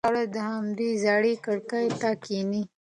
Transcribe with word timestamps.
هغه 0.03 0.09
هره 0.11 0.21
ورځ 0.23 0.35
همدې 0.49 0.89
زړې 1.03 1.33
کړکۍ 1.45 1.87
ته 1.99 2.09
کښېني. 2.23 2.61